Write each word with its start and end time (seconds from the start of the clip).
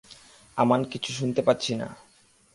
আমান 0.57 0.81
আমি 0.81 0.91
কিছু 0.91 1.09
শুনতে 1.13 1.41
পাচ্ছি 1.41 1.71
না। 1.75 1.87